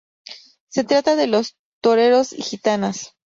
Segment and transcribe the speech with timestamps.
[0.69, 3.13] Se trata de los toreros y gitanas.